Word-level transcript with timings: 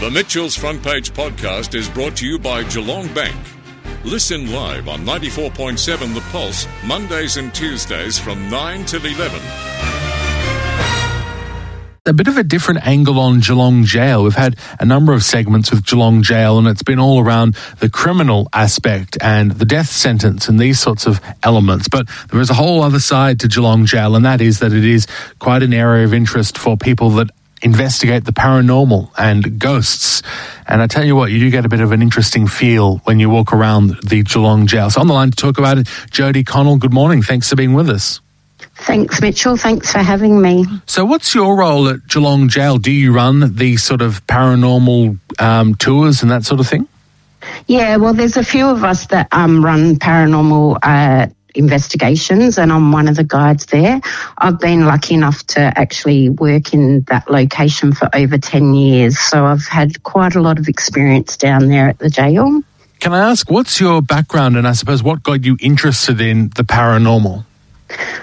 The 0.00 0.10
Mitchell's 0.10 0.56
Front 0.56 0.82
Page 0.82 1.12
podcast 1.12 1.74
is 1.74 1.86
brought 1.86 2.16
to 2.16 2.26
you 2.26 2.38
by 2.38 2.62
Geelong 2.64 3.12
Bank. 3.12 3.36
Listen 4.02 4.50
live 4.50 4.88
on 4.88 5.00
94.7 5.00 6.14
The 6.14 6.22
Pulse, 6.32 6.66
Mondays 6.86 7.36
and 7.36 7.54
Tuesdays 7.54 8.18
from 8.18 8.48
9 8.48 8.86
till 8.86 9.04
11. 9.04 9.38
a 12.06 12.14
bit 12.14 12.28
of 12.28 12.38
a 12.38 12.42
different 12.42 12.86
angle 12.86 13.20
on 13.20 13.40
Geelong 13.40 13.84
Jail. 13.84 14.24
We've 14.24 14.34
had 14.34 14.56
a 14.80 14.86
number 14.86 15.12
of 15.12 15.22
segments 15.22 15.70
with 15.70 15.84
Geelong 15.84 16.22
Jail, 16.22 16.58
and 16.58 16.66
it's 16.66 16.82
been 16.82 16.98
all 16.98 17.20
around 17.20 17.54
the 17.80 17.90
criminal 17.90 18.48
aspect 18.54 19.18
and 19.20 19.50
the 19.52 19.66
death 19.66 19.90
sentence 19.90 20.48
and 20.48 20.58
these 20.58 20.80
sorts 20.80 21.06
of 21.06 21.20
elements. 21.42 21.88
But 21.88 22.08
there 22.30 22.40
is 22.40 22.48
a 22.48 22.54
whole 22.54 22.82
other 22.82 23.00
side 23.00 23.38
to 23.40 23.48
Geelong 23.48 23.84
Jail, 23.84 24.16
and 24.16 24.24
that 24.24 24.40
is 24.40 24.60
that 24.60 24.72
it 24.72 24.84
is 24.84 25.06
quite 25.40 25.62
an 25.62 25.74
area 25.74 26.06
of 26.06 26.14
interest 26.14 26.56
for 26.56 26.74
people 26.78 27.10
that 27.10 27.30
investigate 27.62 28.24
the 28.24 28.32
paranormal 28.32 29.10
and 29.18 29.58
ghosts. 29.58 30.22
And 30.66 30.80
I 30.80 30.86
tell 30.86 31.04
you 31.04 31.16
what, 31.16 31.30
you 31.30 31.38
do 31.40 31.50
get 31.50 31.64
a 31.64 31.68
bit 31.68 31.80
of 31.80 31.92
an 31.92 32.02
interesting 32.02 32.46
feel 32.46 32.98
when 32.98 33.20
you 33.20 33.28
walk 33.28 33.52
around 33.52 33.96
the 34.02 34.22
Geelong 34.22 34.66
jail. 34.66 34.90
So 34.90 35.00
on 35.00 35.06
the 35.06 35.14
line 35.14 35.30
to 35.30 35.36
talk 35.36 35.58
about 35.58 35.78
it, 35.78 35.88
Jody 36.10 36.44
Connell, 36.44 36.76
good 36.76 36.92
morning. 36.92 37.22
Thanks 37.22 37.48
for 37.48 37.56
being 37.56 37.74
with 37.74 37.90
us. 37.90 38.20
Thanks, 38.76 39.20
Mitchell. 39.20 39.56
Thanks 39.56 39.92
for 39.92 39.98
having 39.98 40.40
me. 40.40 40.64
So, 40.86 41.04
what's 41.04 41.34
your 41.34 41.56
role 41.56 41.88
at 41.88 42.06
Geelong 42.08 42.48
Jail? 42.48 42.78
Do 42.78 42.90
you 42.90 43.12
run 43.12 43.54
these 43.54 43.82
sort 43.82 44.00
of 44.00 44.26
paranormal 44.26 45.18
um, 45.38 45.74
tours 45.74 46.22
and 46.22 46.30
that 46.30 46.44
sort 46.44 46.60
of 46.60 46.66
thing? 46.66 46.88
Yeah, 47.66 47.96
well, 47.96 48.14
there's 48.14 48.36
a 48.36 48.44
few 48.44 48.66
of 48.66 48.82
us 48.84 49.06
that 49.06 49.28
um, 49.32 49.64
run 49.64 49.96
paranormal 49.96 50.78
uh, 50.82 51.26
investigations, 51.54 52.58
and 52.58 52.72
I'm 52.72 52.92
one 52.92 53.08
of 53.08 53.16
the 53.16 53.24
guides 53.24 53.66
there. 53.66 54.00
I've 54.38 54.60
been 54.60 54.86
lucky 54.86 55.14
enough 55.14 55.44
to 55.48 55.60
actually 55.60 56.28
work 56.28 56.72
in 56.72 57.02
that 57.08 57.30
location 57.30 57.92
for 57.92 58.08
over 58.14 58.38
10 58.38 58.74
years, 58.74 59.18
so 59.18 59.44
I've 59.44 59.66
had 59.66 60.02
quite 60.02 60.34
a 60.34 60.40
lot 60.40 60.58
of 60.58 60.68
experience 60.68 61.36
down 61.36 61.68
there 61.68 61.88
at 61.88 61.98
the 61.98 62.10
jail. 62.10 62.62
Can 63.00 63.14
I 63.14 63.30
ask, 63.30 63.50
what's 63.50 63.80
your 63.80 64.02
background, 64.02 64.56
and 64.56 64.68
I 64.68 64.72
suppose 64.72 65.02
what 65.02 65.22
got 65.22 65.44
you 65.44 65.56
interested 65.60 66.20
in 66.20 66.50
the 66.56 66.64
paranormal? 66.64 67.44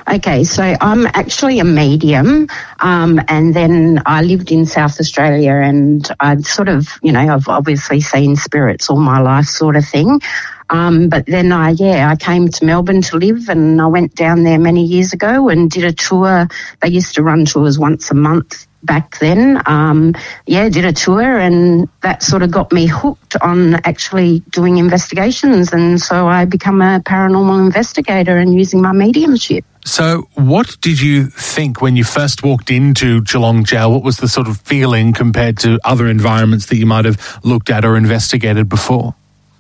Okay, 0.08 0.46
so 0.46 0.64
I'm 0.80 1.06
actually 1.08 1.60
a 1.60 1.66
medium, 1.66 2.48
um, 2.80 3.20
and 3.28 3.54
then 3.54 4.02
I 4.06 4.22
lived 4.22 4.52
in 4.52 4.66
South 4.66 5.00
Australia, 5.00 5.52
and 5.52 6.08
I'd 6.20 6.46
sort 6.46 6.70
of, 6.70 6.88
you 7.02 7.12
know, 7.12 7.20
I've 7.20 7.50
obviously 7.50 8.00
seen 8.00 8.36
spirits 8.36 8.90
all 8.90 9.00
my 9.00 9.20
life, 9.20 9.46
sort 9.46 9.76
of 9.76 9.86
thing. 9.86 10.22
Um, 10.70 11.10
but 11.10 11.26
then 11.26 11.52
I, 11.52 11.72
yeah, 11.72 12.10
I 12.10 12.16
came 12.16 12.50
to 12.50 12.66
Melbourne 12.66 13.02
to 13.04 13.18
live 13.18 13.50
and 13.50 13.82
I 13.82 13.88
went 13.88 14.16
down 14.16 14.44
there 14.44 14.60
many 14.60 14.84
years 14.84 15.14
ago 15.14 15.50
and 15.50 15.70
did 15.72 15.84
a 15.84 15.94
tour. 15.94 16.48
They 16.82 16.90
used 16.90 17.16
to 17.16 17.24
run 17.24 17.46
tours 17.46 17.80
once 17.80 18.12
a 18.12 18.16
month 18.16 18.68
back 18.84 19.20
then. 19.20 19.62
Um, 19.66 20.14
yeah, 20.46 20.70
did 20.70 20.86
a 20.86 20.94
tour 20.94 21.38
and 21.38 21.88
that 22.02 22.24
sort 22.24 22.44
of 22.44 22.52
got 22.52 22.72
me 22.72 22.86
hooked 22.86 23.36
on 23.42 23.76
actually 23.86 24.40
doing 24.52 24.78
investigations. 24.78 25.74
And 25.74 26.02
so 26.02 26.28
I 26.28 26.46
become 26.46 26.82
a 26.82 27.02
paranormal 27.06 27.66
investigator 27.66 28.38
and 28.38 28.54
using 28.54 28.82
my 28.82 28.92
mediumship. 28.92 29.66
So, 29.86 30.28
what 30.34 30.76
did 30.82 31.00
you 31.00 31.28
think 31.28 31.82
when 31.82 31.96
you 31.96 32.04
first 32.04 32.44
walked 32.44 32.70
into 32.70 33.22
Geelong 33.22 33.64
Jail? 33.64 33.90
What 33.90 34.04
was 34.04 34.18
the 34.18 34.28
sort 34.28 34.50
of 34.50 34.60
feeling 34.60 35.14
compared 35.14 35.58
to 35.60 35.80
other 35.86 36.08
environments 36.08 36.66
that 36.66 36.76
you 36.76 36.86
might 36.86 37.06
have 37.06 37.40
looked 37.46 37.70
at 37.70 37.86
or 37.86 37.96
investigated 37.96 38.68
before? 38.68 39.16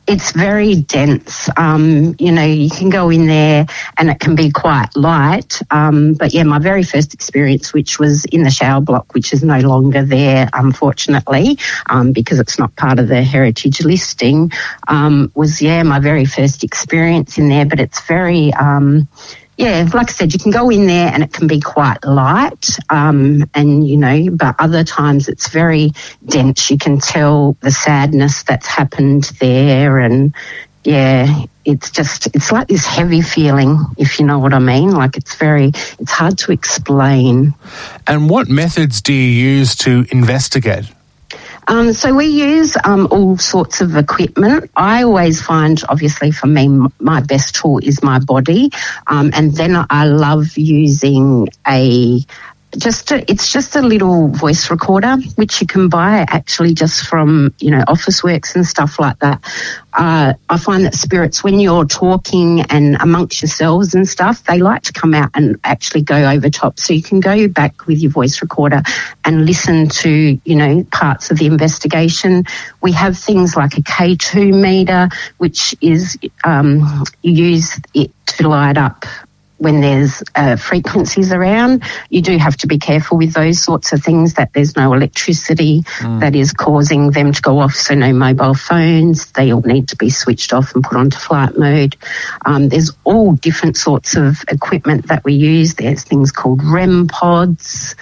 It's 0.07 0.31
very 0.31 0.75
dense. 0.75 1.49
Um, 1.57 2.15
you 2.17 2.31
know, 2.31 2.45
you 2.45 2.69
can 2.69 2.89
go 2.89 3.09
in 3.09 3.27
there 3.27 3.65
and 3.97 4.09
it 4.09 4.19
can 4.19 4.35
be 4.35 4.49
quite 4.51 4.95
light. 4.95 5.61
Um, 5.69 6.13
but 6.13 6.33
yeah, 6.33 6.43
my 6.43 6.59
very 6.59 6.83
first 6.83 7.13
experience, 7.13 7.73
which 7.73 7.99
was 7.99 8.23
in 8.25 8.43
the 8.43 8.49
shower 8.49 8.79
block, 8.79 9.13
which 9.13 9.33
is 9.33 9.43
no 9.43 9.59
longer 9.59 10.03
there, 10.03 10.49
unfortunately, 10.53 11.57
um, 11.89 12.13
because 12.13 12.39
it's 12.39 12.57
not 12.57 12.75
part 12.77 12.99
of 12.99 13.09
the 13.09 13.21
heritage 13.21 13.81
listing, 13.83 14.51
um, 14.87 15.31
was 15.35 15.61
yeah, 15.61 15.83
my 15.83 15.99
very 15.99 16.25
first 16.25 16.63
experience 16.63 17.37
in 17.37 17.49
there. 17.49 17.65
But 17.65 17.81
it's 17.81 18.01
very, 18.07 18.53
um, 18.53 19.07
yeah, 19.57 19.89
like 19.91 20.09
I 20.09 20.13
said, 20.13 20.33
you 20.33 20.39
can 20.39 20.51
go 20.51 20.69
in 20.69 20.85
there 20.85 21.11
and 21.11 21.23
it 21.23 21.33
can 21.33 21.47
be 21.47 21.59
quite 21.59 22.05
light, 22.05 22.77
um, 22.89 23.49
and 23.55 23.87
you 23.87 23.97
know, 23.97 24.29
but 24.31 24.55
other 24.59 24.83
times 24.83 25.27
it's 25.27 25.49
very 25.49 25.91
dense. 26.25 26.69
You 26.69 26.77
can 26.77 26.99
tell 26.99 27.57
the 27.61 27.71
sadness 27.71 28.43
that's 28.43 28.67
happened 28.67 29.23
there, 29.39 29.97
and 29.97 30.33
yeah, 30.83 31.43
it's 31.65 31.89
just 31.89 32.27
it's 32.35 32.51
like 32.51 32.67
this 32.67 32.85
heavy 32.85 33.21
feeling, 33.21 33.83
if 33.97 34.19
you 34.19 34.25
know 34.25 34.37
what 34.37 34.53
I 34.53 34.59
mean. 34.59 34.91
Like 34.91 35.17
it's 35.17 35.35
very, 35.35 35.71
it's 35.99 36.11
hard 36.11 36.37
to 36.39 36.51
explain. 36.51 37.55
And 38.05 38.29
what 38.29 38.47
methods 38.47 39.01
do 39.01 39.11
you 39.11 39.57
use 39.57 39.75
to 39.77 40.05
investigate? 40.11 40.85
Um, 41.67 41.91
so 41.93 42.15
we 42.15 42.27
use 42.27 42.77
um, 42.83 43.07
all 43.11 43.37
sorts 43.37 43.81
of 43.81 43.95
equipment. 43.97 44.71
I 44.75 45.03
always 45.03 45.41
find, 45.41 45.81
obviously, 45.89 46.31
for 46.31 46.47
me, 46.47 46.69
my 46.99 47.21
best 47.21 47.55
tool 47.55 47.79
is 47.79 48.01
my 48.01 48.19
body, 48.19 48.71
um, 49.05 49.31
and 49.33 49.53
then 49.53 49.75
I 49.89 50.05
love 50.05 50.57
using 50.57 51.49
a 51.67 52.21
just 52.77 53.11
a, 53.11 53.29
it's 53.31 53.51
just 53.51 53.75
a 53.75 53.81
little 53.81 54.27
voice 54.27 54.69
recorder 54.69 55.15
which 55.35 55.61
you 55.61 55.67
can 55.67 55.87
buy 55.87 56.25
actually 56.27 56.73
just 56.73 57.07
from 57.07 57.53
you 57.59 57.71
know 57.71 57.83
Officeworks 57.87 58.55
and 58.55 58.65
stuff 58.65 58.99
like 58.99 59.17
that. 59.19 59.41
Uh, 59.93 60.33
i 60.49 60.57
find 60.57 60.85
that 60.85 60.93
spirits 60.93 61.43
when 61.43 61.59
you're 61.59 61.85
talking 61.85 62.61
and 62.69 62.95
amongst 62.99 63.41
yourselves 63.41 63.95
and 63.95 64.07
stuff 64.07 64.43
they 64.43 64.59
like 64.59 64.83
to 64.83 64.93
come 64.93 65.13
out 65.13 65.29
and 65.33 65.57
actually 65.63 66.01
go 66.01 66.29
over 66.29 66.49
top. 66.49 66.79
So 66.79 66.93
you 66.93 67.01
can 67.01 67.19
go 67.19 67.47
back 67.47 67.87
with 67.87 67.99
your 67.99 68.11
voice 68.11 68.41
recorder 68.41 68.81
and 69.23 69.45
listen 69.45 69.87
to 69.87 70.39
you 70.43 70.55
know 70.55 70.83
parts 70.91 71.31
of 71.31 71.37
the 71.37 71.45
investigation. 71.45 72.43
We 72.81 72.91
have 72.91 73.17
things 73.17 73.55
like 73.55 73.77
a 73.77 73.81
k2 73.81 74.53
meter 74.53 75.09
which 75.37 75.73
is 75.81 76.17
um, 76.43 77.05
you 77.23 77.45
use 77.45 77.79
it 77.93 78.11
to 78.27 78.49
light 78.49 78.77
up 78.77 79.05
when 79.57 79.81
there's 79.81 80.23
uh, 80.35 80.55
frequencies 80.55 81.31
around, 81.31 81.83
you 82.09 82.21
do 82.21 82.37
have 82.37 82.55
to 82.57 82.67
be 82.67 82.77
careful 82.77 83.17
with 83.17 83.33
those 83.33 83.61
sorts 83.61 83.91
of 83.93 84.03
things 84.03 84.35
that 84.35 84.53
there's 84.53 84.75
no 84.75 84.93
electricity 84.93 85.81
mm. 85.81 86.19
that 86.19 86.35
is 86.35 86.53
causing 86.53 87.11
them 87.11 87.33
to 87.33 87.41
go 87.41 87.59
off. 87.59 87.73
So 87.73 87.95
no 87.95 88.13
mobile 88.13 88.53
phones, 88.53 89.31
they 89.31 89.51
all 89.51 89.61
need 89.61 89.89
to 89.89 89.95
be 89.95 90.09
switched 90.09 90.53
off 90.53 90.75
and 90.75 90.83
put 90.83 90.97
onto 90.97 91.17
flight 91.17 91.57
mode. 91.57 91.95
Um, 92.45 92.69
there's 92.69 92.91
all 93.03 93.33
different 93.33 93.77
sorts 93.77 94.15
of 94.15 94.43
equipment 94.49 95.07
that 95.07 95.23
we 95.23 95.33
use. 95.33 95.75
There's 95.75 96.03
things 96.03 96.31
called 96.31 96.63
REM 96.63 97.07
pods. 97.07 97.95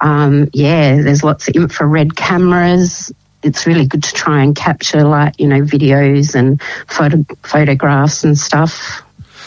Um, 0.00 0.48
yeah, 0.52 1.00
there's 1.02 1.22
lots 1.22 1.48
of 1.48 1.54
infrared 1.54 2.16
cameras 2.16 3.12
it's 3.42 3.66
really 3.66 3.86
good 3.86 4.04
to 4.04 4.14
try 4.14 4.42
and 4.42 4.54
capture 4.54 5.02
like 5.02 5.38
you 5.40 5.48
know 5.48 5.62
videos 5.62 6.36
and 6.36 6.62
photo, 6.86 7.24
photographs 7.42 8.22
and 8.22 8.38
stuff 8.38 9.02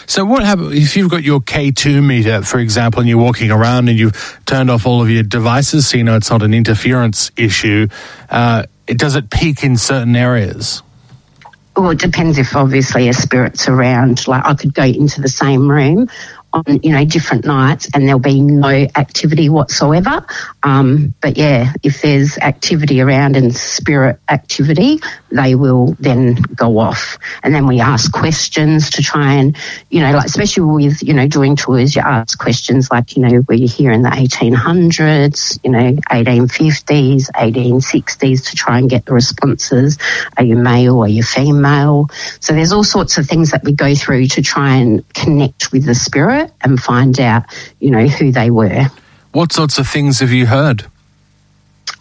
so 0.08 0.26
what 0.26 0.44
happens 0.44 0.74
if 0.74 0.96
you've 0.96 1.10
got 1.10 1.24
your 1.24 1.40
K2 1.40 2.04
meter, 2.04 2.42
for 2.42 2.60
example, 2.60 3.02
and 3.02 3.10
you're 3.10 3.18
walking 3.18 3.52
around 3.52 3.90
and 3.90 3.98
you've 3.98 4.40
turned 4.46 4.70
off 4.70 4.86
all 4.86 5.02
of 5.02 5.10
your 5.10 5.24
devices, 5.24 5.88
so 5.88 5.98
you 5.98 6.04
know 6.04 6.16
it's 6.16 6.30
not 6.30 6.44
an 6.44 6.54
interference 6.54 7.32
issue? 7.36 7.88
Uh, 8.30 8.64
does 8.88 9.16
it 9.16 9.30
peak 9.30 9.64
in 9.64 9.78
certain 9.78 10.16
areas? 10.16 10.84
Well, 11.76 11.90
it 11.90 12.00
depends 12.00 12.38
if 12.38 12.56
obviously 12.56 13.10
a 13.10 13.14
spirit's 13.14 13.68
around. 13.68 14.28
Like 14.28 14.46
I 14.46 14.54
could 14.54 14.74
go 14.74 14.84
into 14.84 15.22
the 15.22 15.28
same 15.28 15.70
room 15.70 16.08
on 16.56 16.80
you 16.82 16.94
know 16.94 17.04
different 17.06 17.46
nights 17.46 17.90
and 17.94 18.08
there'll 18.08 18.20
be 18.20 18.42
no 18.42 18.88
activity 18.96 19.50
whatsoever. 19.50 20.26
Um, 20.64 21.14
but 21.22 21.38
yeah, 21.38 21.74
if 21.84 22.02
there's 22.02 22.38
activity 22.38 23.02
around 23.02 23.36
and 23.36 23.56
spirit 23.56 24.20
activity, 24.30 25.00
they 25.32 25.56
will 25.56 25.96
then 26.00 26.36
go 26.56 26.80
off. 26.80 27.18
And 27.44 27.54
then 27.54 27.68
we 27.68 27.82
ask 27.82 28.12
questions 28.12 28.90
to 28.92 29.04
try 29.04 29.34
and 29.34 29.56
you 29.90 30.02
know 30.02 30.14
like 30.14 30.26
especially 30.26 30.64
with 30.64 31.04
you 31.04 31.14
know 31.14 31.28
doing 31.28 31.56
tours, 31.56 31.96
you 31.96 32.02
ask 32.02 32.40
questions 32.40 32.90
like 32.90 33.16
you 33.18 33.24
know 33.24 33.44
were 33.48 33.56
you 33.56 33.68
here 33.68 33.92
in 33.92 34.02
the 34.02 34.10
1800s, 34.10 35.60
you 35.64 35.72
know 35.72 35.92
1850s, 36.10 37.30
1860s 37.32 38.50
to 38.50 38.56
try 38.56 38.80
and 38.80 38.90
get 38.90 39.06
the 39.06 39.14
responses. 39.14 39.98
Are 40.38 40.44
you 40.44 40.56
male? 40.56 41.00
Are 41.00 41.08
you 41.08 41.24
female? 41.24 42.10
So 42.40 42.54
there's 42.54 42.72
all 42.72 42.84
sorts 42.84 43.18
of 43.18 43.28
things 43.28 43.52
that 43.52 43.64
we 43.64 43.74
go 43.74 43.94
through 43.94 44.28
to 44.28 44.42
try 44.42 44.76
and 44.76 45.08
connect 45.14 45.72
with 45.72 45.86
the 45.86 45.96
spirit 45.96 46.45
and 46.62 46.80
find 46.80 47.20
out, 47.20 47.44
you 47.80 47.92
know, 47.92 48.08
who 48.08 48.32
they 48.32 48.50
were. 48.50 48.88
What 49.32 49.52
sorts 49.52 49.78
of 49.78 49.88
things 49.88 50.20
have 50.20 50.32
you 50.32 50.46
heard? 50.46 50.86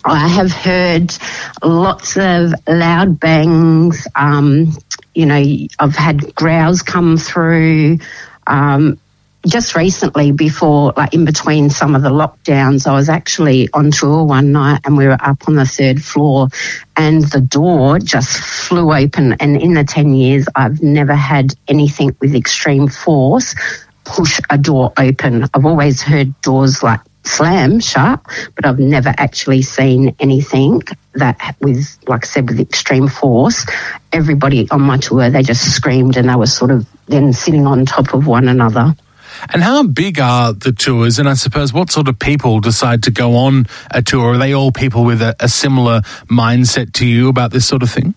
I 0.04 0.28
have 0.28 0.52
heard 0.52 1.14
lots 1.62 2.16
of 2.16 2.52
loud 2.68 3.18
bangs. 3.18 4.06
Um, 4.14 4.76
you 5.14 5.26
know, 5.26 5.42
I've 5.78 5.96
had 5.96 6.34
growls 6.34 6.82
come 6.82 7.16
through. 7.16 7.98
Um, 8.46 8.98
just 9.46 9.74
recently, 9.74 10.32
before, 10.32 10.92
like 10.96 11.12
in 11.12 11.24
between 11.24 11.70
some 11.70 11.94
of 11.94 12.02
the 12.02 12.10
lockdowns, 12.10 12.86
I 12.86 12.94
was 12.94 13.08
actually 13.08 13.68
on 13.72 13.90
tour 13.90 14.24
one 14.24 14.52
night 14.52 14.80
and 14.84 14.96
we 14.96 15.06
were 15.06 15.18
up 15.20 15.48
on 15.48 15.54
the 15.54 15.66
third 15.66 16.02
floor 16.02 16.48
and 16.96 17.22
the 17.24 17.40
door 17.40 17.98
just 17.98 18.38
flew 18.38 18.92
open. 18.92 19.34
And 19.40 19.60
in 19.60 19.74
the 19.74 19.84
10 19.84 20.14
years, 20.14 20.46
I've 20.54 20.82
never 20.82 21.14
had 21.14 21.54
anything 21.68 22.16
with 22.20 22.34
extreme 22.34 22.88
force 22.88 23.54
push 24.04 24.40
a 24.50 24.58
door 24.58 24.92
open. 24.96 25.44
I've 25.54 25.66
always 25.66 26.02
heard 26.02 26.40
doors 26.42 26.82
like 26.82 27.00
slam 27.24 27.80
shut, 27.80 28.20
but 28.54 28.66
I've 28.66 28.78
never 28.78 29.12
actually 29.16 29.62
seen 29.62 30.14
anything 30.20 30.82
that 31.14 31.56
with, 31.60 31.98
like 32.06 32.24
I 32.24 32.28
said, 32.28 32.48
with 32.48 32.60
extreme 32.60 33.08
force. 33.08 33.66
Everybody 34.12 34.68
on 34.70 34.82
my 34.82 34.98
tour, 34.98 35.30
they 35.30 35.42
just 35.42 35.74
screamed 35.74 36.16
and 36.16 36.28
they 36.28 36.34
were 36.34 36.46
sort 36.46 36.70
of 36.70 36.86
then 37.06 37.32
sitting 37.32 37.66
on 37.66 37.86
top 37.86 38.14
of 38.14 38.26
one 38.26 38.48
another. 38.48 38.94
And 39.52 39.62
how 39.62 39.82
big 39.82 40.20
are 40.20 40.52
the 40.52 40.72
tours? 40.72 41.18
And 41.18 41.28
I 41.28 41.34
suppose 41.34 41.72
what 41.72 41.90
sort 41.90 42.08
of 42.08 42.18
people 42.18 42.60
decide 42.60 43.02
to 43.04 43.10
go 43.10 43.36
on 43.36 43.66
a 43.90 44.00
tour? 44.00 44.34
Are 44.34 44.38
they 44.38 44.52
all 44.52 44.70
people 44.70 45.04
with 45.04 45.20
a, 45.20 45.34
a 45.40 45.48
similar 45.48 46.02
mindset 46.30 46.92
to 46.94 47.06
you 47.06 47.28
about 47.28 47.50
this 47.50 47.66
sort 47.66 47.82
of 47.82 47.90
thing? 47.90 48.14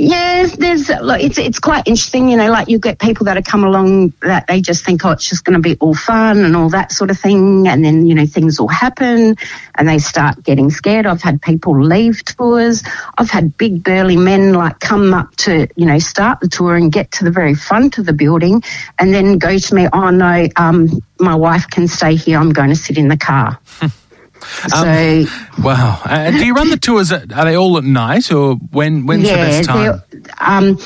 Yeah, 0.00 0.46
there's 0.46 0.88
like 0.88 1.24
it's 1.24 1.38
it's 1.38 1.58
quite 1.58 1.88
interesting, 1.88 2.28
you 2.28 2.36
know. 2.36 2.52
Like 2.52 2.68
you 2.68 2.78
get 2.78 3.00
people 3.00 3.24
that 3.24 3.34
have 3.34 3.44
come 3.44 3.64
along 3.64 4.12
that 4.22 4.46
they 4.46 4.60
just 4.60 4.84
think, 4.84 5.04
oh, 5.04 5.10
it's 5.10 5.28
just 5.28 5.44
going 5.44 5.60
to 5.60 5.60
be 5.60 5.76
all 5.80 5.92
fun 5.92 6.44
and 6.44 6.54
all 6.54 6.68
that 6.68 6.92
sort 6.92 7.10
of 7.10 7.18
thing, 7.18 7.66
and 7.66 7.84
then 7.84 8.06
you 8.06 8.14
know 8.14 8.24
things 8.24 8.60
will 8.60 8.68
happen, 8.68 9.34
and 9.74 9.88
they 9.88 9.98
start 9.98 10.44
getting 10.44 10.70
scared. 10.70 11.04
I've 11.04 11.20
had 11.20 11.42
people 11.42 11.82
leave 11.82 12.24
tours. 12.24 12.84
I've 13.18 13.30
had 13.30 13.56
big 13.56 13.82
burly 13.82 14.16
men 14.16 14.52
like 14.52 14.78
come 14.78 15.12
up 15.12 15.34
to 15.38 15.66
you 15.74 15.86
know 15.86 15.98
start 15.98 16.38
the 16.38 16.48
tour 16.48 16.76
and 16.76 16.92
get 16.92 17.10
to 17.12 17.24
the 17.24 17.32
very 17.32 17.56
front 17.56 17.98
of 17.98 18.06
the 18.06 18.12
building, 18.12 18.62
and 19.00 19.12
then 19.12 19.38
go 19.38 19.58
to 19.58 19.74
me, 19.74 19.88
oh 19.92 20.10
no, 20.10 20.46
um, 20.54 20.90
my 21.18 21.34
wife 21.34 21.68
can 21.68 21.88
stay 21.88 22.14
here. 22.14 22.38
I'm 22.38 22.52
going 22.52 22.68
to 22.68 22.76
sit 22.76 22.98
in 22.98 23.08
the 23.08 23.16
car. 23.18 23.58
Um, 24.74 25.26
so, 25.26 25.62
wow. 25.62 26.00
Uh, 26.04 26.30
do 26.30 26.44
you 26.44 26.54
run 26.54 26.70
the 26.70 26.76
tours? 26.76 27.12
At, 27.12 27.32
are 27.32 27.44
they 27.44 27.56
all 27.56 27.78
at 27.78 27.84
night 27.84 28.32
or 28.32 28.54
when? 28.54 29.06
When's 29.06 29.24
yeah, 29.24 29.36
the 29.36 29.50
best 29.50 29.68
time? 29.68 30.02
Um, 30.40 30.78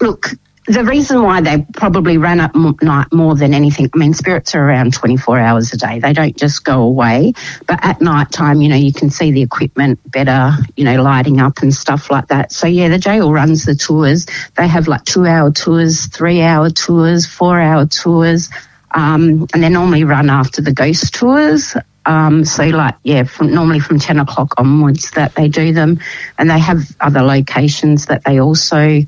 look, 0.00 0.26
the 0.70 0.84
reason 0.84 1.22
why 1.22 1.40
they 1.40 1.66
probably 1.74 2.16
run 2.16 2.38
at 2.38 2.54
night 2.54 3.12
more 3.12 3.34
than 3.34 3.54
anything, 3.54 3.90
I 3.92 3.98
mean, 3.98 4.14
spirits 4.14 4.54
are 4.54 4.62
around 4.62 4.94
24 4.94 5.38
hours 5.38 5.72
a 5.72 5.76
day. 5.76 5.98
They 5.98 6.12
don't 6.12 6.36
just 6.36 6.64
go 6.64 6.82
away. 6.82 7.32
But 7.66 7.80
at 7.82 8.00
night 8.00 8.30
time, 8.30 8.60
you 8.60 8.68
know, 8.68 8.76
you 8.76 8.92
can 8.92 9.10
see 9.10 9.32
the 9.32 9.42
equipment 9.42 9.98
better, 10.10 10.52
you 10.76 10.84
know, 10.84 11.02
lighting 11.02 11.40
up 11.40 11.58
and 11.58 11.74
stuff 11.74 12.10
like 12.10 12.28
that. 12.28 12.52
So, 12.52 12.68
yeah, 12.68 12.88
the 12.88 12.98
jail 12.98 13.32
runs 13.32 13.64
the 13.64 13.74
tours. 13.74 14.26
They 14.56 14.68
have 14.68 14.86
like 14.86 15.04
two 15.04 15.26
hour 15.26 15.50
tours, 15.50 16.06
three 16.06 16.40
hour 16.40 16.70
tours, 16.70 17.26
four 17.26 17.58
hour 17.58 17.86
tours. 17.86 18.50
Um, 18.92 19.48
and 19.52 19.62
they 19.62 19.68
normally 19.68 20.04
run 20.04 20.30
after 20.30 20.62
the 20.62 20.72
ghost 20.72 21.14
tours. 21.14 21.74
Um, 22.10 22.44
so, 22.44 22.64
like, 22.64 22.96
yeah, 23.04 23.22
from, 23.22 23.54
normally 23.54 23.78
from 23.78 24.00
10 24.00 24.18
o'clock 24.18 24.54
onwards 24.58 25.12
that 25.12 25.36
they 25.36 25.46
do 25.46 25.72
them. 25.72 26.00
And 26.38 26.50
they 26.50 26.58
have 26.58 26.82
other 27.00 27.22
locations 27.22 28.06
that 28.06 28.24
they 28.24 28.40
also 28.40 29.02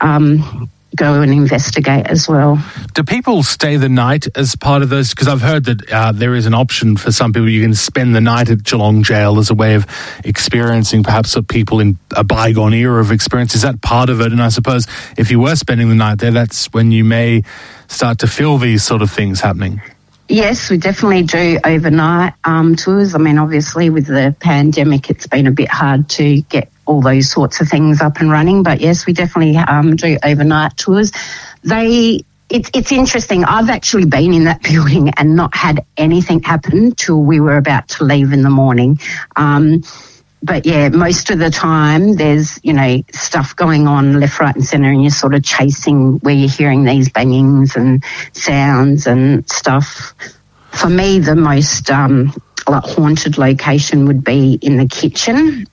um, 0.00 0.68
go 0.96 1.22
and 1.22 1.30
investigate 1.30 2.08
as 2.08 2.28
well. 2.28 2.60
Do 2.94 3.04
people 3.04 3.44
stay 3.44 3.76
the 3.76 3.88
night 3.88 4.26
as 4.34 4.56
part 4.56 4.82
of 4.82 4.88
those? 4.88 5.10
Because 5.10 5.28
I've 5.28 5.40
heard 5.40 5.66
that 5.66 5.88
uh, 5.88 6.10
there 6.10 6.34
is 6.34 6.46
an 6.46 6.54
option 6.54 6.96
for 6.96 7.12
some 7.12 7.32
people. 7.32 7.48
You 7.48 7.62
can 7.62 7.74
spend 7.74 8.16
the 8.16 8.20
night 8.20 8.50
at 8.50 8.64
Geelong 8.64 9.04
Jail 9.04 9.38
as 9.38 9.50
a 9.50 9.54
way 9.54 9.76
of 9.76 9.86
experiencing 10.24 11.04
perhaps 11.04 11.36
what 11.36 11.46
people 11.46 11.78
in 11.78 11.96
a 12.16 12.24
bygone 12.24 12.74
era 12.74 13.00
of 13.00 13.12
experience. 13.12 13.54
Is 13.54 13.62
that 13.62 13.82
part 13.82 14.10
of 14.10 14.20
it? 14.20 14.32
And 14.32 14.42
I 14.42 14.48
suppose 14.48 14.88
if 15.16 15.30
you 15.30 15.38
were 15.38 15.54
spending 15.54 15.90
the 15.90 15.94
night 15.94 16.18
there, 16.18 16.32
that's 16.32 16.66
when 16.72 16.90
you 16.90 17.04
may 17.04 17.44
start 17.86 18.18
to 18.18 18.26
feel 18.26 18.58
these 18.58 18.82
sort 18.82 19.00
of 19.00 19.12
things 19.12 19.40
happening. 19.40 19.80
Yes, 20.28 20.68
we 20.68 20.76
definitely 20.76 21.22
do 21.22 21.58
overnight 21.64 22.34
um, 22.44 22.76
tours. 22.76 23.14
I 23.14 23.18
mean, 23.18 23.38
obviously, 23.38 23.88
with 23.88 24.06
the 24.06 24.36
pandemic, 24.38 25.08
it's 25.08 25.26
been 25.26 25.46
a 25.46 25.50
bit 25.50 25.70
hard 25.70 26.10
to 26.10 26.42
get 26.42 26.70
all 26.84 27.00
those 27.00 27.30
sorts 27.30 27.62
of 27.62 27.68
things 27.68 28.02
up 28.02 28.18
and 28.18 28.30
running. 28.30 28.62
But 28.62 28.82
yes, 28.82 29.06
we 29.06 29.14
definitely 29.14 29.56
um, 29.56 29.96
do 29.96 30.18
overnight 30.22 30.76
tours. 30.76 31.12
They 31.64 32.20
it's 32.50 32.70
it's 32.74 32.92
interesting. 32.92 33.44
I've 33.44 33.70
actually 33.70 34.04
been 34.04 34.34
in 34.34 34.44
that 34.44 34.62
building 34.70 35.10
and 35.16 35.34
not 35.34 35.54
had 35.56 35.86
anything 35.96 36.42
happen 36.42 36.92
till 36.92 37.22
we 37.22 37.40
were 37.40 37.56
about 37.56 37.88
to 37.88 38.04
leave 38.04 38.32
in 38.32 38.42
the 38.42 38.50
morning. 38.50 38.98
Um, 39.34 39.82
but 40.42 40.66
yeah, 40.66 40.88
most 40.88 41.30
of 41.30 41.38
the 41.38 41.50
time 41.50 42.14
there's, 42.14 42.60
you 42.62 42.72
know, 42.72 43.02
stuff 43.12 43.56
going 43.56 43.86
on 43.86 44.20
left, 44.20 44.38
right 44.40 44.54
and 44.54 44.64
centre 44.64 44.88
and 44.88 45.02
you're 45.02 45.10
sort 45.10 45.34
of 45.34 45.42
chasing 45.42 46.18
where 46.18 46.34
you're 46.34 46.48
hearing 46.48 46.84
these 46.84 47.08
bangings 47.08 47.76
and 47.76 48.04
sounds 48.32 49.06
and 49.06 49.48
stuff. 49.50 50.14
For 50.70 50.88
me, 50.88 51.18
the 51.18 51.34
most 51.34 51.90
um, 51.90 52.32
like 52.68 52.84
haunted 52.84 53.36
location 53.36 54.06
would 54.06 54.22
be 54.22 54.58
in 54.62 54.76
the 54.76 54.86
kitchen. 54.86 55.66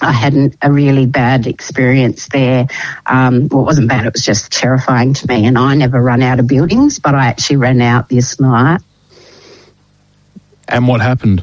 I 0.00 0.12
had 0.12 0.56
a 0.62 0.70
really 0.70 1.06
bad 1.06 1.46
experience 1.46 2.28
there. 2.28 2.68
Um, 3.04 3.48
well, 3.48 3.62
it 3.62 3.64
wasn't 3.64 3.88
bad, 3.88 4.06
it 4.06 4.12
was 4.12 4.24
just 4.24 4.52
terrifying 4.52 5.12
to 5.14 5.26
me. 5.26 5.44
And 5.46 5.58
I 5.58 5.74
never 5.74 6.00
run 6.00 6.22
out 6.22 6.38
of 6.38 6.46
buildings, 6.46 6.98
but 6.98 7.14
I 7.14 7.26
actually 7.26 7.56
ran 7.56 7.82
out 7.82 8.08
this 8.08 8.40
night. 8.40 8.80
And 10.68 10.86
what 10.86 11.00
happened? 11.00 11.42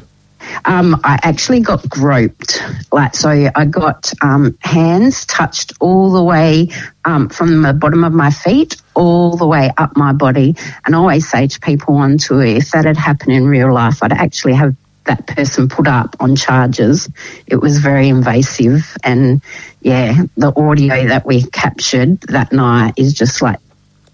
Um, 0.64 1.00
I 1.04 1.18
actually 1.22 1.60
got 1.60 1.88
groped. 1.88 2.62
Like, 2.92 3.14
so 3.14 3.28
I 3.54 3.64
got 3.66 4.12
um, 4.22 4.56
hands 4.60 5.26
touched 5.26 5.72
all 5.80 6.12
the 6.12 6.22
way 6.22 6.70
um, 7.04 7.28
from 7.28 7.62
the 7.62 7.72
bottom 7.72 8.04
of 8.04 8.12
my 8.12 8.30
feet 8.30 8.76
all 8.94 9.36
the 9.36 9.46
way 9.46 9.70
up 9.76 9.96
my 9.96 10.12
body. 10.12 10.56
And 10.84 10.94
I 10.94 10.98
always 10.98 11.28
say 11.28 11.46
to 11.46 11.60
people 11.60 11.96
on 11.96 12.18
tour, 12.18 12.44
if 12.44 12.70
that 12.70 12.84
had 12.84 12.96
happened 12.96 13.32
in 13.32 13.46
real 13.46 13.72
life, 13.72 14.02
I'd 14.02 14.12
actually 14.12 14.54
have 14.54 14.74
that 15.04 15.26
person 15.26 15.68
put 15.68 15.86
up 15.86 16.16
on 16.20 16.34
charges. 16.34 17.08
It 17.46 17.56
was 17.56 17.78
very 17.78 18.08
invasive. 18.08 18.96
And 19.04 19.42
yeah, 19.80 20.24
the 20.36 20.52
audio 20.56 21.08
that 21.08 21.24
we 21.24 21.44
captured 21.44 22.20
that 22.22 22.52
night 22.52 22.94
is 22.96 23.14
just 23.14 23.40
like 23.40 23.60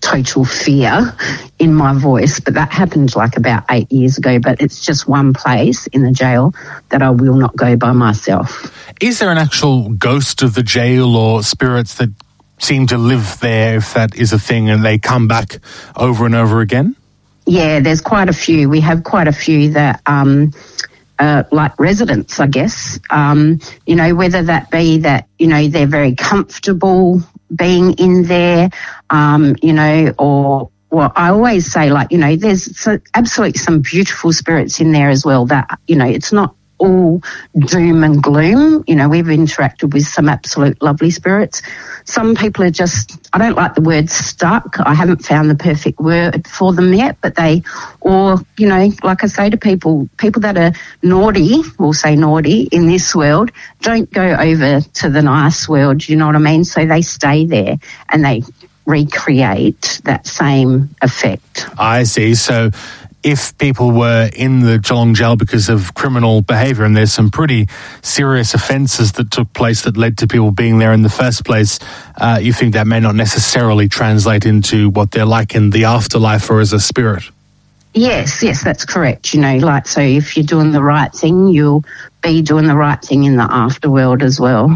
total 0.02 0.44
fear 0.44 1.16
in 1.58 1.72
my 1.72 1.94
voice, 1.94 2.40
but 2.40 2.54
that 2.54 2.70
happened 2.70 3.16
like 3.16 3.37
about 3.37 3.64
eight 3.70 3.90
years 3.90 4.19
ago. 4.19 4.38
But 4.38 4.60
it's 4.60 4.84
just 4.84 5.08
one 5.08 5.32
place 5.32 5.87
in 5.87 6.02
the 6.02 6.12
jail 6.12 6.52
that 6.90 7.00
I 7.00 7.10
will 7.10 7.37
not 7.37 7.56
go 7.56 7.76
by 7.76 7.93
myself. 7.93 8.70
Is 9.00 9.20
there 9.20 9.31
an 9.31 9.38
actual 9.38 9.88
ghost 9.90 10.43
of 10.43 10.54
the 10.54 10.62
jail 10.62 11.16
or 11.16 11.43
spirits 11.43 11.94
that 11.94 12.10
seem 12.58 12.87
to 12.88 12.99
live 12.99 13.38
there, 13.40 13.76
if 13.76 13.94
that 13.94 14.14
is 14.14 14.32
a 14.32 14.38
thing, 14.38 14.69
and 14.69 14.84
they 14.84 14.99
come 14.99 15.28
back 15.28 15.58
over 15.96 16.26
and 16.26 16.34
over 16.34 16.60
again? 16.60 16.94
Yeah, 17.46 17.81
there's 17.81 18.00
quite 18.00 18.28
a 18.28 18.32
few. 18.32 18.69
We 18.69 18.81
have 18.81 19.05
quite 19.05 19.28
a 19.28 19.32
few 19.32 19.72
that. 19.72 20.02
Um, 20.05 20.52
uh, 21.19 21.44
like 21.52 21.78
residents, 21.78 22.40
I 22.40 22.48
guess. 22.48 22.98
Um, 23.08 23.60
you 23.87 23.94
know, 23.94 24.12
whether 24.12 24.43
that 24.43 24.72
be 24.72 24.98
that, 24.98 25.28
you 25.38 25.46
know, 25.46 25.69
they're 25.69 25.87
very 25.87 26.16
comfortable 26.16 27.22
being 27.54 27.93
in 27.94 28.25
there, 28.25 28.70
um, 29.10 29.56
you 29.62 29.72
know, 29.72 30.14
or 30.19 30.70
well, 30.90 31.10
I 31.16 31.31
always 31.31 31.72
say, 31.72 31.90
like, 31.90 32.12
you 32.12 32.19
know, 32.19 32.37
there's 32.37 32.87
absolutely 33.14 33.58
some 33.58 33.81
beautiful 33.81 34.31
spirits 34.31 34.78
in 34.78 34.93
there 34.93 35.08
as 35.08 35.25
well 35.25 35.46
that, 35.46 35.78
you 35.87 35.96
know, 35.96 36.06
it's 36.06 36.32
not 36.32 36.54
all 36.82 37.23
doom 37.56 38.02
and 38.02 38.23
gloom. 38.23 38.82
You 38.87 38.96
know, 38.96 39.08
we've 39.08 39.25
interacted 39.26 39.94
with 39.94 40.05
some 40.05 40.29
absolute 40.29 40.82
lovely 40.82 41.11
spirits. 41.11 41.62
Some 42.05 42.34
people 42.34 42.65
are 42.65 42.70
just, 42.70 43.29
I 43.32 43.39
don't 43.39 43.56
like 43.56 43.74
the 43.74 43.81
word 43.81 44.10
stuck. 44.10 44.81
I 44.81 44.93
haven't 44.93 45.24
found 45.24 45.48
the 45.48 45.55
perfect 45.55 46.01
word 46.01 46.46
for 46.48 46.72
them 46.72 46.93
yet, 46.93 47.17
but 47.20 47.36
they, 47.36 47.62
or, 48.01 48.39
you 48.58 48.67
know, 48.67 48.91
like 49.05 49.22
I 49.22 49.29
say 49.29 49.51
to 49.51 49.56
people, 49.56 50.08
people 50.17 50.43
that 50.43 50.58
are 50.58 50.72
naughty, 51.03 51.62
we'll 51.79 51.93
say 51.93 52.17
naughty 52.17 52.62
in 52.72 52.89
this 52.89 53.15
world, 53.15 53.53
don't 53.81 54.10
go 54.10 54.34
over 54.34 54.81
to 54.81 55.10
the 55.10 55.22
nice 55.22 55.69
world. 55.69 56.08
You 56.08 56.17
know 56.17 56.27
what 56.27 56.36
I 56.36 56.41
mean? 56.41 56.65
So 56.65 56.84
they 56.84 57.03
stay 57.03 57.46
there 57.46 57.77
and 58.08 58.24
they 58.24 58.43
recreate 58.84 60.01
that 60.05 60.27
same 60.27 60.94
effect. 61.03 61.67
I 61.79 62.03
see. 62.03 62.34
So 62.34 62.72
if 63.22 63.56
people 63.58 63.91
were 63.91 64.31
in 64.34 64.60
the 64.60 64.79
Geelong 64.79 65.14
jail 65.14 65.36
because 65.36 65.69
of 65.69 65.94
criminal 65.94 66.43
behaviour, 66.43 66.84
and 66.84 66.96
there's 66.96 67.12
some 67.12 67.31
pretty 67.31 67.69
serious 68.02 68.55
offences 68.55 69.12
that 69.12 69.31
took 69.31 69.52
place 69.52 69.82
that 69.82 69.96
led 69.96 70.19
to 70.19 70.26
people 70.26 70.50
being 70.50 70.79
there 70.79 70.93
in 70.93 71.02
the 71.02 71.08
first 71.08 71.44
place, 71.44 71.79
uh, 72.17 72.38
you 72.43 72.52
think 72.52 72.74
that 72.74 72.86
may 72.86 73.00
not 73.00 73.14
necessarily 73.14 73.88
translate 73.88 74.44
into 74.44 74.91
what 74.91 75.10
they're 75.10 75.24
like 75.24 75.55
in 75.55 75.70
the 75.70 75.84
afterlife 75.84 76.50
or 76.50 76.60
as 76.60 76.72
a 76.72 76.81
spirit? 76.81 77.24
Yes, 77.94 78.43
yes, 78.43 78.65
that's 78.65 78.87
correct. 78.87 79.34
You 79.34 79.41
know, 79.41 79.56
like, 79.58 79.87
so 79.87 80.01
if 80.01 80.37
you're 80.37 80.46
doing 80.46 80.72
the 80.72 80.82
right 80.82 81.13
thing, 81.13 81.49
you'll 81.49 81.84
be 82.22 82.41
doing 82.41 82.67
the 82.67 82.77
right 82.77 83.01
thing 83.03 83.25
in 83.25 83.37
the 83.37 83.43
afterworld 83.43 84.22
as 84.22 84.41
well. 84.41 84.69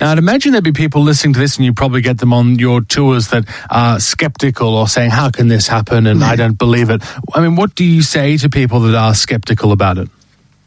Now, 0.00 0.10
I'd 0.10 0.18
imagine 0.18 0.52
there'd 0.52 0.64
be 0.64 0.72
people 0.72 1.02
listening 1.02 1.34
to 1.34 1.40
this 1.40 1.56
and 1.56 1.64
you 1.64 1.72
probably 1.72 2.00
get 2.00 2.18
them 2.18 2.32
on 2.32 2.58
your 2.58 2.80
tours 2.80 3.28
that 3.28 3.44
are 3.70 4.00
skeptical 4.00 4.74
or 4.74 4.88
saying, 4.88 5.10
How 5.10 5.30
can 5.30 5.46
this 5.48 5.68
happen? 5.68 6.06
And 6.06 6.24
I 6.24 6.34
don't 6.34 6.58
believe 6.58 6.90
it. 6.90 7.02
I 7.34 7.40
mean, 7.40 7.54
what 7.54 7.74
do 7.76 7.84
you 7.84 8.02
say 8.02 8.36
to 8.38 8.48
people 8.48 8.80
that 8.80 8.94
are 8.94 9.14
skeptical 9.14 9.70
about 9.70 9.98
it? 9.98 10.08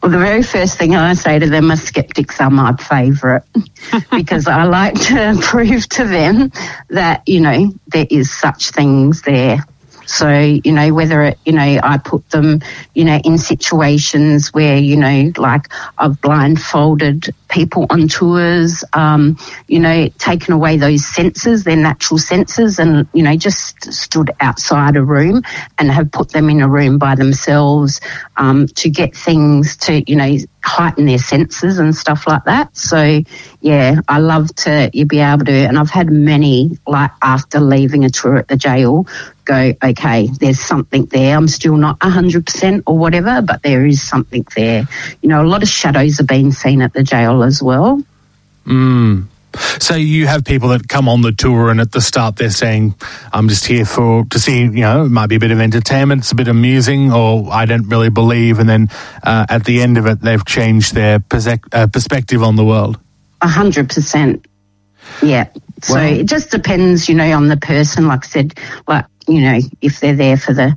Well, 0.02 0.12
the 0.12 0.18
very 0.18 0.44
first 0.44 0.78
thing 0.78 0.96
I 0.96 1.14
say 1.14 1.40
to 1.40 1.50
them 1.50 1.72
are 1.72 1.76
skeptics 1.76 2.40
are 2.40 2.50
my 2.50 2.74
favourite 2.78 3.44
because 4.12 4.48
I 4.48 4.64
like 4.64 4.94
to 5.08 5.38
prove 5.42 5.90
to 5.90 6.06
them 6.06 6.54
that, 6.90 7.28
you 7.28 7.42
know, 7.42 7.74
there 7.88 8.08
is 8.10 8.32
such 8.32 8.70
things 8.70 9.24
there. 9.24 9.66
So, 10.10 10.30
you 10.64 10.72
know, 10.72 10.92
whether 10.94 11.22
it, 11.24 11.40
you 11.46 11.54
know, 11.54 11.80
I 11.84 12.00
put 12.00 12.28
them, 12.32 12.62
you 12.96 13.06
know, 13.06 13.20
in 13.24 13.38
situations 13.38 14.52
where, 14.54 14.78
you 14.78 14.98
know, 14.98 15.32
like 15.38 15.68
I've 16.00 16.20
blindfolded 16.20 17.30
people 17.48 17.86
on 17.90 18.08
tours, 18.08 18.84
um, 18.94 19.38
you 19.68 19.80
know, 19.80 20.10
taken 20.18 20.54
away 20.54 20.78
those 20.78 21.06
senses, 21.06 21.64
their 21.64 21.76
natural 21.76 22.18
senses, 22.18 22.80
and, 22.80 23.08
you 23.14 23.22
know, 23.22 23.36
just 23.36 23.94
stood 23.94 24.32
outside 24.42 24.96
a 24.96 25.04
room 25.04 25.44
and 25.78 25.92
have 25.92 26.12
put 26.12 26.30
them 26.30 26.50
in 26.50 26.62
a 26.62 26.68
room 26.68 26.98
by 26.98 27.16
themselves 27.16 28.02
um, 28.38 28.68
to 28.68 28.90
get 28.90 29.16
things 29.16 29.78
to, 29.78 30.04
you 30.10 30.16
know, 30.16 30.38
heighten 30.64 31.06
their 31.06 31.18
senses 31.18 31.80
and 31.80 31.96
stuff 31.96 32.28
like 32.28 32.44
that. 32.46 32.76
So, 32.76 33.22
yeah, 33.62 34.02
I 34.08 34.20
love 34.20 34.54
to 34.56 34.90
you 34.94 35.06
be 35.06 35.20
able 35.20 35.46
to, 35.46 35.52
and 35.52 35.78
I've 35.78 35.90
had 35.90 36.10
many 36.12 36.78
like 36.88 37.12
after 37.22 37.60
leaving 37.60 38.06
a 38.06 38.10
tour 38.10 38.38
at 38.38 38.48
the 38.48 38.58
jail 38.58 39.08
go, 39.50 39.74
okay, 39.84 40.28
there's 40.28 40.60
something 40.60 41.06
there. 41.06 41.36
I'm 41.36 41.48
still 41.48 41.76
not 41.76 42.00
100% 42.00 42.84
or 42.86 42.98
whatever, 42.98 43.42
but 43.42 43.64
there 43.64 43.86
is 43.86 44.08
something 44.08 44.46
there. 44.56 44.88
You 45.22 45.30
know, 45.30 45.42
a 45.42 45.48
lot 45.48 45.64
of 45.64 45.70
shadows 45.70 46.20
are 46.20 46.26
being 46.26 46.52
seen 46.52 46.82
at 46.82 46.94
the 46.94 47.04
jail 47.04 47.44
as 47.44 47.62
well. 47.62 48.04
Mm. 48.66 49.26
So 49.80 49.96
you 49.96 50.28
have 50.28 50.46
people 50.46 50.70
that 50.70 50.88
come 50.88 51.10
on 51.10 51.24
the 51.24 51.32
tour, 51.32 51.72
and 51.72 51.82
at 51.82 51.92
the 51.92 52.02
start 52.02 52.36
they're 52.36 52.52
saying, 52.52 52.94
"I'm 53.34 53.50
just 53.50 53.66
here 53.66 53.84
for 53.84 54.24
to 54.26 54.40
see, 54.40 54.62
you 54.62 54.70
know, 54.70 55.06
it 55.06 55.10
might 55.10 55.26
be 55.26 55.38
a 55.38 55.40
bit 55.40 55.50
of 55.50 55.60
entertainment, 55.60 56.22
it's 56.22 56.32
a 56.32 56.36
bit 56.36 56.48
amusing, 56.48 57.12
or 57.12 57.52
I 57.52 57.66
don't 57.66 57.90
really 57.90 58.10
believe." 58.10 58.60
And 58.60 58.70
then 58.70 58.90
uh, 59.24 59.48
at 59.50 59.66
the 59.66 59.82
end 59.82 59.98
of 59.98 60.06
it, 60.06 60.22
they've 60.22 60.46
changed 60.46 60.94
their 60.94 61.24
uh, 61.32 61.88
perspective 61.88 62.44
on 62.44 62.58
the 62.58 62.64
world. 62.64 63.00
A 63.42 63.48
hundred 63.48 63.90
percent. 63.90 64.46
Yeah. 65.24 65.48
So 65.82 65.96
well, 65.96 66.14
it 66.14 66.28
just 66.28 66.52
depends, 66.52 67.10
you 67.10 67.16
know, 67.16 67.32
on 67.36 67.48
the 67.48 67.58
person. 67.58 68.08
Like 68.08 68.26
I 68.26 68.28
said, 68.28 68.60
like 68.88 69.06
you 69.30 69.42
know, 69.42 69.60
if 69.82 70.00
they're 70.00 70.16
there 70.16 70.38
for 70.38 70.54
the 70.54 70.76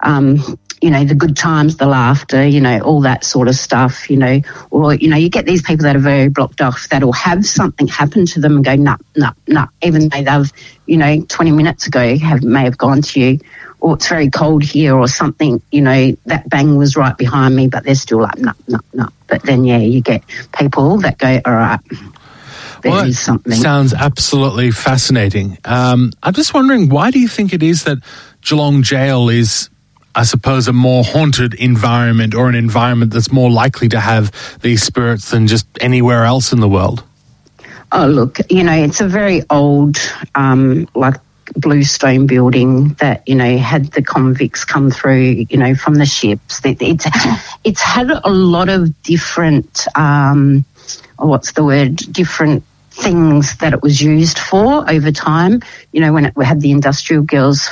um, 0.00 0.58
you 0.82 0.90
know, 0.90 1.04
the 1.04 1.14
good 1.14 1.36
times, 1.36 1.76
the 1.76 1.86
laughter, 1.86 2.44
you 2.44 2.60
know, 2.60 2.80
all 2.80 3.02
that 3.02 3.24
sort 3.24 3.46
of 3.46 3.54
stuff, 3.54 4.10
you 4.10 4.16
know, 4.16 4.40
or, 4.70 4.92
you 4.94 5.08
know, 5.08 5.16
you 5.16 5.30
get 5.30 5.46
these 5.46 5.62
people 5.62 5.84
that 5.84 5.94
are 5.94 6.00
very 6.00 6.28
blocked 6.28 6.60
off 6.60 6.88
that'll 6.88 7.12
have 7.12 7.46
something 7.46 7.86
happen 7.86 8.26
to 8.26 8.40
them 8.40 8.56
and 8.56 8.64
go, 8.64 8.74
nah, 8.74 8.96
nah, 9.14 9.32
nah, 9.46 9.68
even 9.80 10.08
though 10.08 10.22
they've, 10.22 10.52
you 10.86 10.96
know, 10.96 11.20
20 11.20 11.52
minutes 11.52 11.86
ago 11.86 12.18
have, 12.18 12.42
may 12.42 12.64
have 12.64 12.76
gone 12.76 13.00
to 13.00 13.20
you, 13.20 13.38
or 13.78 13.94
it's 13.94 14.08
very 14.08 14.28
cold 14.28 14.64
here 14.64 14.96
or 14.96 15.06
something, 15.06 15.62
you 15.70 15.82
know, 15.82 16.16
that 16.26 16.48
bang 16.48 16.76
was 16.76 16.96
right 16.96 17.16
behind 17.16 17.54
me, 17.54 17.68
but 17.68 17.84
they're 17.84 17.94
still 17.94 18.20
like, 18.20 18.38
nah, 18.38 18.52
nah, 18.66 18.80
nah. 18.92 19.08
But 19.28 19.44
then, 19.44 19.64
yeah, 19.64 19.78
you 19.78 20.00
get 20.00 20.24
people 20.58 20.98
that 20.98 21.16
go, 21.16 21.40
all 21.44 21.52
right, 21.52 21.80
there 22.82 22.92
well, 22.92 23.06
is 23.06 23.18
something. 23.18 23.52
Sounds 23.52 23.94
absolutely 23.94 24.70
fascinating. 24.70 25.58
Um, 25.64 26.12
I'm 26.22 26.34
just 26.34 26.54
wondering, 26.54 26.88
why 26.88 27.10
do 27.10 27.18
you 27.18 27.28
think 27.28 27.52
it 27.52 27.62
is 27.62 27.84
that 27.84 27.98
Geelong 28.42 28.82
Jail 28.82 29.28
is 29.28 29.70
I 30.14 30.24
suppose, 30.24 30.68
a 30.68 30.72
more 30.72 31.04
haunted 31.04 31.54
environment 31.54 32.34
or 32.34 32.48
an 32.48 32.54
environment 32.54 33.12
that's 33.12 33.32
more 33.32 33.50
likely 33.50 33.88
to 33.88 34.00
have 34.00 34.30
these 34.60 34.82
spirits 34.82 35.30
than 35.30 35.46
just 35.46 35.66
anywhere 35.80 36.24
else 36.24 36.52
in 36.52 36.60
the 36.60 36.68
world? 36.68 37.02
Oh, 37.92 38.06
look, 38.06 38.38
you 38.50 38.62
know, 38.62 38.72
it's 38.72 39.00
a 39.00 39.08
very 39.08 39.42
old, 39.50 39.96
um, 40.34 40.88
like, 40.94 41.16
bluestone 41.56 42.26
building 42.26 42.94
that 42.94 43.26
you 43.28 43.34
know 43.34 43.58
had 43.58 43.86
the 43.92 44.02
convicts 44.02 44.64
come 44.64 44.90
through 44.90 45.44
you 45.50 45.58
know 45.58 45.74
from 45.74 45.96
the 45.96 46.06
ships 46.06 46.62
it's 46.64 47.04
it's 47.64 47.82
had 47.82 48.10
a 48.10 48.30
lot 48.30 48.70
of 48.70 49.02
different 49.02 49.86
um, 49.94 50.64
what's 51.18 51.52
the 51.52 51.62
word 51.62 51.96
different 51.96 52.64
things 52.92 53.56
that 53.58 53.72
it 53.72 53.82
was 53.82 54.00
used 54.00 54.38
for 54.38 54.88
over 54.90 55.10
time 55.10 55.60
you 55.92 56.00
know 56.00 56.12
when 56.12 56.26
it 56.26 56.34
had 56.42 56.60
the 56.60 56.70
industrial 56.70 57.22
girls 57.22 57.68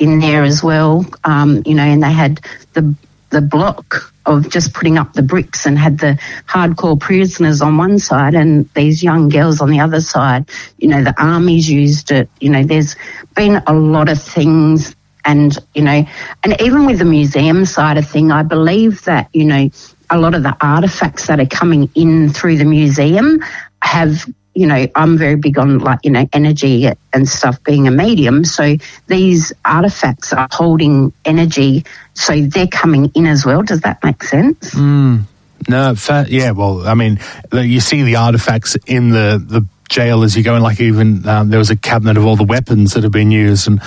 in 0.00 0.18
there 0.18 0.42
as 0.42 0.64
well, 0.64 1.04
um, 1.24 1.62
you 1.66 1.74
know, 1.74 1.84
and 1.84 2.02
they 2.02 2.12
had 2.12 2.40
the 2.72 2.94
the 3.28 3.40
block 3.40 4.12
of 4.26 4.50
just 4.50 4.74
putting 4.74 4.98
up 4.98 5.12
the 5.12 5.22
bricks 5.22 5.64
and 5.64 5.78
had 5.78 5.98
the 5.98 6.18
hardcore 6.48 6.98
prisoners 6.98 7.62
on 7.62 7.76
one 7.76 7.98
side 8.00 8.34
and 8.34 8.68
these 8.74 9.04
young 9.04 9.28
girls 9.28 9.60
on 9.60 9.70
the 9.70 9.78
other 9.78 10.00
side. 10.00 10.48
You 10.78 10.88
know, 10.88 11.04
the 11.04 11.14
armies 11.22 11.70
used 11.70 12.10
it. 12.10 12.28
You 12.40 12.50
know, 12.50 12.64
there's 12.64 12.96
been 13.36 13.62
a 13.68 13.72
lot 13.72 14.08
of 14.08 14.20
things 14.20 14.96
and, 15.24 15.56
you 15.74 15.82
know, 15.82 16.04
and 16.42 16.60
even 16.60 16.86
with 16.86 16.98
the 16.98 17.04
museum 17.04 17.64
side 17.66 17.98
of 17.98 18.08
thing, 18.08 18.32
I 18.32 18.42
believe 18.42 19.04
that, 19.04 19.28
you 19.32 19.44
know, 19.44 19.70
a 20.10 20.18
lot 20.18 20.34
of 20.34 20.42
the 20.42 20.56
artifacts 20.60 21.28
that 21.28 21.38
are 21.38 21.46
coming 21.46 21.88
in 21.94 22.30
through 22.30 22.56
the 22.56 22.64
museum 22.64 23.44
have 23.80 24.26
you 24.60 24.66
know, 24.66 24.86
I'm 24.94 25.16
very 25.16 25.36
big 25.36 25.58
on 25.58 25.78
like, 25.78 26.00
you 26.02 26.10
know, 26.10 26.28
energy 26.34 26.86
and 27.14 27.26
stuff 27.26 27.64
being 27.64 27.88
a 27.88 27.90
medium. 27.90 28.44
So 28.44 28.76
these 29.06 29.54
artifacts 29.64 30.34
are 30.34 30.48
holding 30.52 31.14
energy. 31.24 31.86
So 32.12 32.42
they're 32.42 32.66
coming 32.66 33.10
in 33.14 33.26
as 33.26 33.46
well. 33.46 33.62
Does 33.62 33.80
that 33.80 34.04
make 34.04 34.22
sense? 34.22 34.74
Mm. 34.74 35.22
No, 35.66 35.94
fa- 35.94 36.26
yeah. 36.28 36.50
Well, 36.50 36.86
I 36.86 36.92
mean, 36.92 37.18
you 37.54 37.80
see 37.80 38.02
the 38.02 38.16
artifacts 38.16 38.76
in 38.86 39.08
the, 39.08 39.42
the 39.42 39.64
jail 39.88 40.24
as 40.24 40.36
you 40.36 40.42
go 40.42 40.56
in, 40.56 40.62
like 40.62 40.78
even 40.78 41.26
um, 41.26 41.48
there 41.48 41.58
was 41.58 41.70
a 41.70 41.76
cabinet 41.76 42.18
of 42.18 42.26
all 42.26 42.36
the 42.36 42.44
weapons 42.44 42.92
that 42.92 43.02
have 43.02 43.12
been 43.12 43.30
used. 43.30 43.66
And 43.66 43.80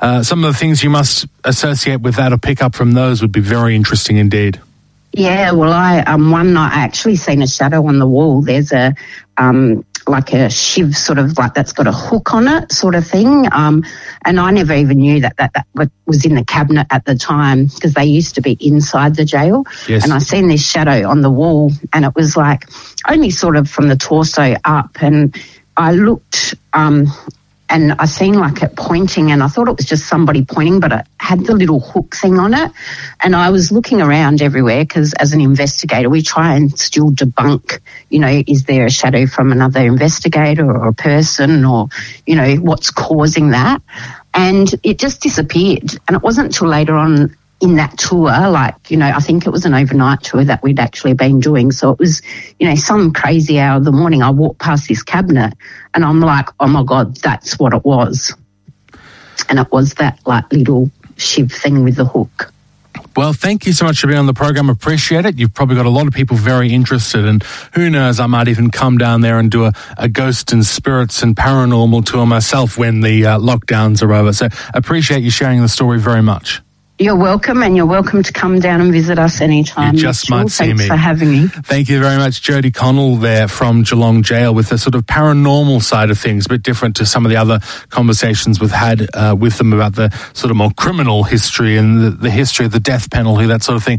uh, 0.00 0.22
some 0.22 0.44
of 0.44 0.52
the 0.52 0.56
things 0.56 0.84
you 0.84 0.90
must 0.90 1.26
associate 1.42 2.00
with 2.00 2.14
that 2.14 2.32
or 2.32 2.38
pick 2.38 2.62
up 2.62 2.76
from 2.76 2.92
those 2.92 3.22
would 3.22 3.32
be 3.32 3.40
very 3.40 3.74
interesting 3.74 4.18
indeed. 4.18 4.60
Yeah, 5.14 5.50
well, 5.52 5.72
I 5.72 5.98
um, 6.00 6.30
one 6.30 6.54
night 6.54 6.74
I 6.74 6.84
actually 6.84 7.16
seen 7.16 7.42
a 7.42 7.46
shadow 7.46 7.86
on 7.86 7.98
the 7.98 8.06
wall. 8.06 8.40
There's 8.40 8.72
a 8.72 8.94
um, 9.36 9.84
like 10.08 10.32
a 10.32 10.50
shiv 10.50 10.96
sort 10.96 11.18
of 11.18 11.38
like 11.38 11.54
that's 11.54 11.72
got 11.72 11.86
a 11.86 11.92
hook 11.92 12.34
on 12.34 12.48
it 12.48 12.72
sort 12.72 12.94
of 12.94 13.06
thing. 13.06 13.46
Um, 13.52 13.84
and 14.24 14.40
I 14.40 14.50
never 14.50 14.72
even 14.74 14.98
knew 14.98 15.20
that 15.20 15.36
that, 15.36 15.52
that 15.74 15.90
was 16.06 16.24
in 16.24 16.34
the 16.34 16.44
cabinet 16.44 16.86
at 16.90 17.04
the 17.04 17.14
time 17.14 17.66
because 17.66 17.94
they 17.94 18.04
used 18.04 18.34
to 18.34 18.40
be 18.40 18.56
inside 18.60 19.16
the 19.16 19.24
jail. 19.24 19.64
Yes. 19.88 20.04
And 20.04 20.12
I 20.12 20.18
seen 20.18 20.48
this 20.48 20.66
shadow 20.66 21.08
on 21.08 21.20
the 21.20 21.30
wall 21.30 21.72
and 21.92 22.04
it 22.04 22.14
was 22.14 22.36
like 22.36 22.68
only 23.08 23.30
sort 23.30 23.56
of 23.56 23.68
from 23.68 23.88
the 23.88 23.96
torso 23.96 24.54
up. 24.64 25.02
And 25.02 25.36
I 25.76 25.92
looked, 25.92 26.54
um, 26.72 27.06
and 27.72 27.92
I 27.98 28.04
seen 28.04 28.34
like 28.34 28.62
it 28.62 28.76
pointing 28.76 29.32
and 29.32 29.42
I 29.42 29.48
thought 29.48 29.66
it 29.66 29.76
was 29.78 29.86
just 29.86 30.06
somebody 30.06 30.44
pointing, 30.44 30.78
but 30.78 30.92
it 30.92 31.06
had 31.18 31.46
the 31.46 31.54
little 31.54 31.80
hook 31.80 32.14
thing 32.14 32.38
on 32.38 32.52
it. 32.52 32.70
And 33.24 33.34
I 33.34 33.48
was 33.48 33.72
looking 33.72 34.02
around 34.02 34.42
everywhere 34.42 34.84
because 34.84 35.14
as 35.14 35.32
an 35.32 35.40
investigator, 35.40 36.10
we 36.10 36.20
try 36.20 36.54
and 36.54 36.78
still 36.78 37.10
debunk, 37.10 37.80
you 38.10 38.18
know, 38.18 38.42
is 38.46 38.64
there 38.64 38.84
a 38.84 38.90
shadow 38.90 39.26
from 39.26 39.52
another 39.52 39.80
investigator 39.80 40.70
or 40.70 40.88
a 40.88 40.92
person 40.92 41.64
or, 41.64 41.88
you 42.26 42.36
know, 42.36 42.56
what's 42.56 42.90
causing 42.90 43.50
that? 43.52 43.80
And 44.34 44.72
it 44.82 44.98
just 44.98 45.22
disappeared. 45.22 45.96
And 46.06 46.14
it 46.14 46.22
wasn't 46.22 46.48
until 46.48 46.68
later 46.68 46.94
on 46.94 47.34
in 47.62 47.76
that 47.76 47.96
tour, 47.96 48.24
like, 48.50 48.90
you 48.90 48.96
know, 48.96 49.06
I 49.06 49.20
think 49.20 49.46
it 49.46 49.50
was 49.50 49.64
an 49.64 49.72
overnight 49.72 50.22
tour 50.24 50.44
that 50.44 50.64
we'd 50.64 50.80
actually 50.80 51.14
been 51.14 51.38
doing. 51.38 51.70
So 51.70 51.92
it 51.92 51.98
was, 52.00 52.20
you 52.58 52.68
know, 52.68 52.74
some 52.74 53.12
crazy 53.12 53.60
hour 53.60 53.76
of 53.76 53.84
the 53.84 53.92
morning. 53.92 54.20
I 54.20 54.30
walked 54.30 54.58
past 54.58 54.88
this 54.88 55.04
cabinet 55.04 55.54
and 55.94 56.04
I'm 56.04 56.18
like, 56.20 56.48
oh 56.58 56.66
my 56.66 56.82
God, 56.82 57.14
that's 57.18 57.60
what 57.60 57.72
it 57.72 57.84
was. 57.84 58.34
And 59.48 59.60
it 59.60 59.70
was 59.70 59.94
that 59.94 60.18
like 60.26 60.52
little 60.52 60.90
shiv 61.16 61.52
thing 61.52 61.84
with 61.84 61.94
the 61.94 62.04
hook. 62.04 62.52
Well, 63.16 63.32
thank 63.32 63.64
you 63.64 63.72
so 63.72 63.84
much 63.84 64.00
for 64.00 64.08
being 64.08 64.18
on 64.18 64.26
the 64.26 64.34
program. 64.34 64.68
Appreciate 64.68 65.24
it. 65.24 65.38
You've 65.38 65.54
probably 65.54 65.76
got 65.76 65.86
a 65.86 65.90
lot 65.90 66.08
of 66.08 66.14
people 66.14 66.36
very 66.36 66.72
interested, 66.72 67.26
and 67.26 67.42
who 67.74 67.90
knows, 67.90 68.18
I 68.18 68.26
might 68.26 68.48
even 68.48 68.70
come 68.70 68.96
down 68.96 69.20
there 69.20 69.38
and 69.38 69.50
do 69.50 69.66
a, 69.66 69.72
a 69.98 70.08
ghost 70.08 70.50
and 70.50 70.64
spirits 70.64 71.22
and 71.22 71.36
paranormal 71.36 72.06
tour 72.06 72.24
myself 72.24 72.78
when 72.78 73.02
the 73.02 73.26
uh, 73.26 73.38
lockdowns 73.38 74.02
are 74.02 74.12
over. 74.14 74.32
So, 74.32 74.48
appreciate 74.72 75.22
you 75.22 75.30
sharing 75.30 75.60
the 75.60 75.68
story 75.68 75.98
very 75.98 76.22
much. 76.22 76.62
You're 77.02 77.16
welcome, 77.16 77.64
and 77.64 77.76
you're 77.76 77.84
welcome 77.84 78.22
to 78.22 78.32
come 78.32 78.60
down 78.60 78.80
and 78.80 78.92
visit 78.92 79.18
us 79.18 79.40
anytime. 79.40 79.94
You 79.94 80.00
just 80.00 80.30
Mitchell. 80.30 80.44
might 80.44 80.50
see 80.52 80.66
Thanks 80.66 80.82
me. 80.82 80.86
for 80.86 80.94
having 80.94 81.32
me. 81.32 81.48
Thank 81.48 81.88
you 81.88 81.98
very 82.00 82.16
much, 82.16 82.42
Jody 82.42 82.70
Connell, 82.70 83.16
there 83.16 83.48
from 83.48 83.82
Geelong 83.82 84.22
Jail, 84.22 84.54
with 84.54 84.68
the 84.68 84.78
sort 84.78 84.94
of 84.94 85.04
paranormal 85.06 85.82
side 85.82 86.10
of 86.10 86.18
things, 86.18 86.46
a 86.46 86.50
bit 86.50 86.62
different 86.62 86.94
to 86.96 87.04
some 87.04 87.26
of 87.26 87.30
the 87.30 87.36
other 87.36 87.58
conversations 87.88 88.60
we've 88.60 88.70
had 88.70 89.08
uh, 89.14 89.34
with 89.36 89.58
them 89.58 89.72
about 89.72 89.96
the 89.96 90.10
sort 90.32 90.52
of 90.52 90.56
more 90.56 90.70
criminal 90.76 91.24
history 91.24 91.76
and 91.76 92.00
the, 92.00 92.10
the 92.10 92.30
history 92.30 92.66
of 92.66 92.70
the 92.70 92.78
death 92.78 93.10
penalty, 93.10 93.46
that 93.46 93.64
sort 93.64 93.74
of 93.74 93.82
thing. 93.82 93.98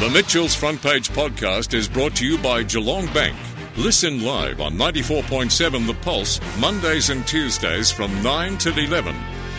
The 0.00 0.10
Mitchell's 0.10 0.56
Front 0.56 0.82
Page 0.82 1.10
podcast 1.10 1.74
is 1.74 1.86
brought 1.86 2.16
to 2.16 2.26
you 2.26 2.38
by 2.38 2.64
Geelong 2.64 3.06
Bank. 3.12 3.36
Listen 3.76 4.20
live 4.24 4.60
on 4.60 4.72
94.7 4.72 5.86
The 5.86 5.94
Pulse, 5.94 6.40
Mondays 6.58 7.10
and 7.10 7.24
Tuesdays 7.24 7.92
from 7.92 8.10
9 8.24 8.58
till 8.58 8.76
11 8.76 9.14